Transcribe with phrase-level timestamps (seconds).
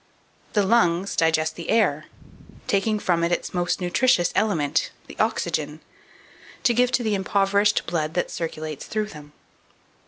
[0.53, 2.05] The lungs digest the air,
[2.65, 5.79] taking from it its most nutritious element, the oxygen,
[6.63, 9.33] to give to the impoverished blood that circulates through them.